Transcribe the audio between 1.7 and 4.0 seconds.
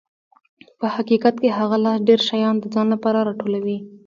لاس ډېر شیان د ځان لپاره راټولوي.